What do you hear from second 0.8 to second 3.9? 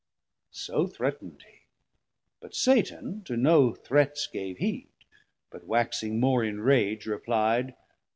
threatn'd hee, but Satan to no